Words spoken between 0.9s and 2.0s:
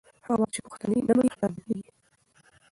نه مني خطرناک کېږي